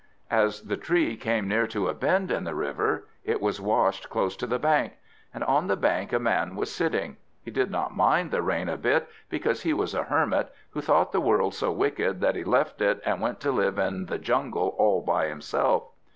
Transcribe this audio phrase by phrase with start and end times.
[0.31, 4.35] As the tree came near to a bend in the river, it was washed close
[4.37, 4.93] to the bank.
[5.31, 7.17] And on the bank a man was sitting.
[7.43, 11.11] He did not mind the rain a bit, because he was a Hermit, who thought
[11.11, 14.69] the world so wicked that he left it and went to live in the jungle
[14.79, 15.83] all by himself.